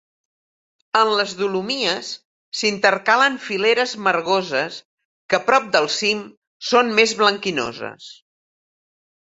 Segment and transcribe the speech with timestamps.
[1.01, 2.09] En les dolomies
[2.61, 4.81] s’intercalen fileres margoses
[5.35, 6.27] que, prop del cim,
[6.73, 8.13] són més blanquinoses.